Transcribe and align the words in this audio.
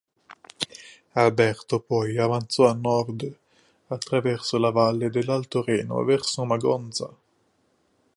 Alberto 1.13 1.79
poi 1.79 2.17
avanzò 2.17 2.67
a 2.67 2.73
nord 2.73 3.37
attraverso 3.89 4.57
la 4.57 4.71
valle 4.71 5.11
dell'Alto 5.11 5.61
Reno 5.61 6.03
verso 6.03 6.43
Magonza. 6.43 7.07